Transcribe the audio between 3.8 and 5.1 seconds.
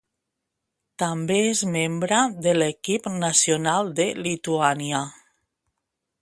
de Lituània.